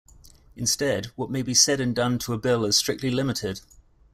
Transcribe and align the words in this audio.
Instead, 0.55 1.11
what 1.15 1.29
may 1.29 1.43
be 1.43 1.53
said 1.53 1.79
and 1.79 1.95
done 1.95 2.17
to 2.17 2.33
a 2.33 2.37
bill 2.39 2.65
is 2.65 2.75
strictly 2.75 3.11
limited. 3.11 3.61